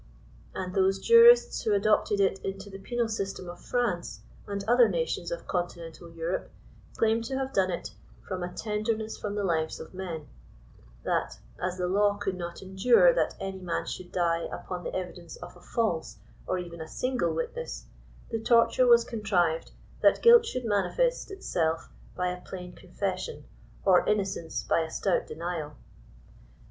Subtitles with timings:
[0.55, 5.29] And those jurists who adopted it into the penal system of France and other nations
[5.29, 6.49] of continental Europe,
[6.97, 7.91] claimed to have done it«•
[8.27, 10.25] from a tenderness for the lives of men;"
[11.05, 15.35] that as the law could not endure that any man should die upon the evidence
[15.35, 17.85] of a false, or even a single witness,
[18.31, 19.69] the torture was contrived
[20.01, 23.43] that guilt should manifest itself by a plain confession,
[23.85, 25.73] or innocence by a stout denial."